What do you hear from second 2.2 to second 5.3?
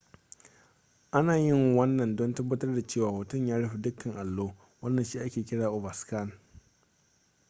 tabbatar da cewa hoton ya rufe dukkan allo wannan shi